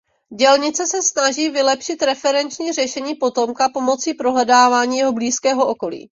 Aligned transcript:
Dělnice 0.37 0.87
se 0.87 1.01
snaží 1.01 1.49
vylepšit 1.49 2.01
referenční 2.03 2.71
řešení 2.71 3.15
potomka 3.15 3.69
pomocí 3.69 4.13
prohledávání 4.13 4.97
jeho 4.97 5.13
blízkého 5.13 5.67
okolí. 5.67 6.09